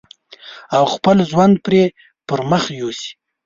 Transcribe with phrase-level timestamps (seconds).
[0.75, 1.83] او خپل ژوند پرې
[2.27, 3.11] پرمخ يوسي.